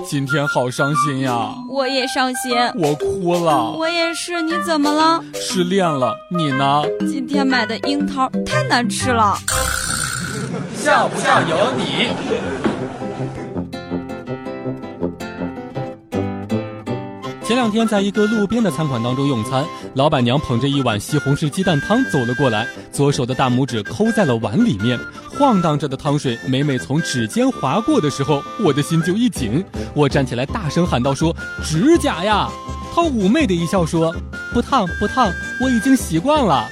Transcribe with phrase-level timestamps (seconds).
[0.00, 1.54] 今天好伤心呀！
[1.68, 3.72] 我也伤心，我哭了。
[3.72, 5.22] 我也是，你怎么了？
[5.34, 6.16] 失恋了。
[6.30, 6.82] 你呢？
[7.00, 9.36] 今天买的樱桃太难吃了。
[10.74, 12.08] 笑不笑由你。
[17.44, 19.62] 前两天在一个路边的餐馆当中用餐，
[19.94, 24.98] 老板娘捧着一碗西红柿鸡蛋汤走了过来，左手的大拇指抠在了碗里面，
[25.42, 29.64] 晃荡着的汤水每每从指尖划过的时候，我的心就一紧。
[29.92, 32.48] 我站起来大声喊道：“说指甲呀！”
[32.94, 34.14] 她妩媚的一笑说
[34.54, 36.68] ：“不烫不烫，我已经习惯了。”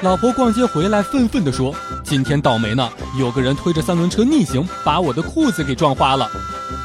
[0.00, 6.26] 老婆逛街回来愤愤地说：“今天倒霉呢，有个人推着三轮车逆行，把我的裤子给撞花了。”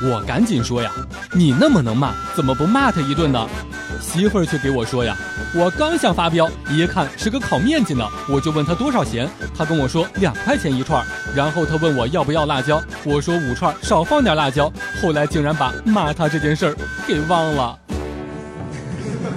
[0.03, 0.91] 我赶紧说呀，
[1.31, 3.47] 你那么能骂，怎么不骂他一顿呢？
[4.01, 5.15] 媳妇儿却给我说呀，
[5.55, 14.71] 我刚想发飙，一看是个烤面筋呢，我就问他多少钱，他跟我说两块钱一串，然后他问我要不要辣椒，我说五串少放点辣椒，
[15.01, 16.75] 后来竟然把骂他这件事儿
[17.07, 17.79] 给忘了。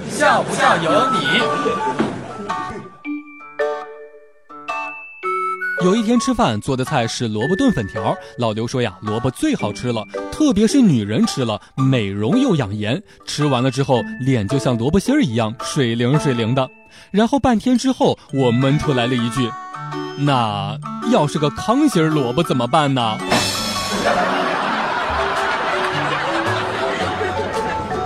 [0.09, 1.41] 笑不笑由你。
[5.85, 10.03] 有一天吃饭做的菜是萝卜炖粉条，老刘说呀，萝卜最好吃了，
[10.37, 16.69] 特别是女人吃了美容又养颜，吃完了之后脸就像萝卜心儿一样水灵水灵的。
[17.09, 19.49] 然后半天之后，我闷出来了一句
[20.19, 20.77] ：“那
[21.11, 23.17] 要是个糠心儿萝卜怎么办呢？”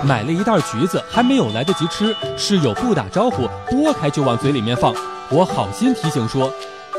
[0.02, 4.94] 买了一袋橘子，还没有来得及吃，室友不打招呼，剥开就往嘴里面放，
[5.28, 6.50] 我好心提醒说。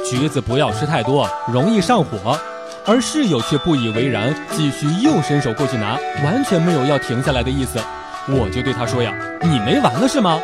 [0.08, 2.38] 橘子不要吃太多，容易上火。
[2.86, 7.80] 而室友却不以为然，继续又伸手过去拿，完全没有要停下来的意思。
[8.28, 10.38] 我就对他说呀：“你没完了是吗？”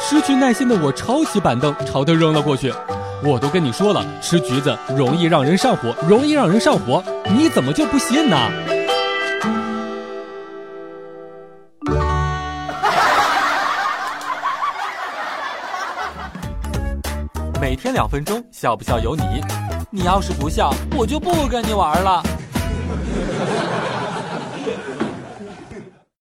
[0.00, 2.74] 失去耐心的我抄起板凳朝他扔了过去。
[3.22, 8.36] 我都跟你说了，吃橘子容易让人上火，容易让人上火，你怎么就不信呢？
[17.60, 19.22] 每天两分钟，笑不笑由你。
[19.96, 22.20] 你要是不笑，我就不跟你玩了。